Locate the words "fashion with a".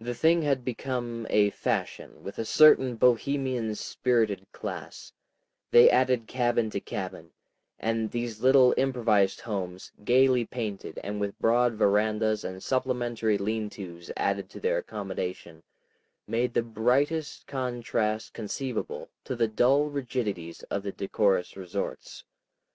1.50-2.44